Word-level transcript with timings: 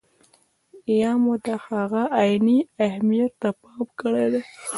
یا 0.99 1.11
مو 1.21 1.33
د 1.45 1.47
هغه 1.65 2.01
عیني 2.19 2.59
اهمیت 2.85 3.31
ته 3.41 3.49
پام 3.61 3.81
کړی 3.99 4.25
دی. 4.33 4.41